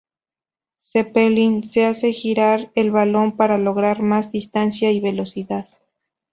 Zeppelin: 0.79 1.63
se 1.63 1.85
hace 1.85 2.11
girar 2.11 2.71
el 2.73 2.89
balón 2.89 3.37
para 3.37 3.59
lograr 3.59 4.01
más 4.01 4.31
distancia 4.31 4.91
y 4.91 4.99
velocidad. 4.99 5.67